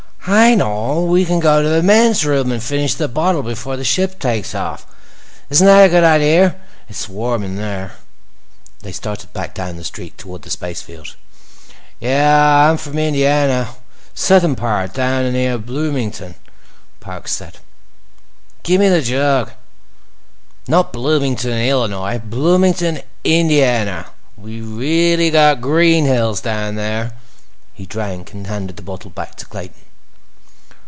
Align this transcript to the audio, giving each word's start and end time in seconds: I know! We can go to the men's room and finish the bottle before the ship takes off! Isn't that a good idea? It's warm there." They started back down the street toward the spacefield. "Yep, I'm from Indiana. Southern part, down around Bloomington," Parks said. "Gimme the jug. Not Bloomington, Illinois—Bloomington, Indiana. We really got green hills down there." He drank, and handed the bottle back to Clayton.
I 0.27 0.53
know! 0.53 1.01
We 1.01 1.25
can 1.25 1.39
go 1.39 1.61
to 1.63 1.67
the 1.67 1.81
men's 1.81 2.23
room 2.23 2.51
and 2.51 2.61
finish 2.61 2.93
the 2.93 3.07
bottle 3.07 3.41
before 3.41 3.75
the 3.75 3.83
ship 3.83 4.19
takes 4.19 4.53
off! 4.53 4.85
Isn't 5.49 5.65
that 5.65 5.85
a 5.85 5.89
good 5.89 6.03
idea? 6.03 6.55
It's 6.87 7.09
warm 7.09 7.55
there." 7.55 7.93
They 8.81 8.91
started 8.91 9.33
back 9.33 9.55
down 9.55 9.75
the 9.77 9.83
street 9.83 10.19
toward 10.19 10.43
the 10.43 10.51
spacefield. 10.51 11.15
"Yep, 12.01 12.23
I'm 12.33 12.77
from 12.77 12.99
Indiana. 12.99 13.69
Southern 14.13 14.55
part, 14.55 14.93
down 14.93 15.33
around 15.35 15.65
Bloomington," 15.65 16.35
Parks 16.99 17.31
said. 17.35 17.57
"Gimme 18.61 18.89
the 18.89 19.01
jug. 19.01 19.51
Not 20.67 20.93
Bloomington, 20.93 21.57
Illinois—Bloomington, 21.57 23.01
Indiana. 23.23 24.05
We 24.37 24.61
really 24.61 25.31
got 25.31 25.61
green 25.61 26.05
hills 26.05 26.41
down 26.41 26.75
there." 26.75 27.13
He 27.73 27.87
drank, 27.87 28.31
and 28.33 28.45
handed 28.45 28.75
the 28.75 28.83
bottle 28.83 29.09
back 29.09 29.33
to 29.37 29.47
Clayton. 29.47 29.85